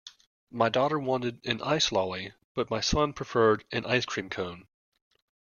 My 0.49 0.67
daughter 0.67 0.97
wanted 0.97 1.45
an 1.45 1.61
ice 1.61 1.91
lolly, 1.91 2.33
but 2.55 2.71
my 2.71 2.79
son 2.81 3.13
preferred 3.13 3.65
an 3.71 3.85
ice 3.85 4.03
cream 4.03 4.31
cone 4.31 4.67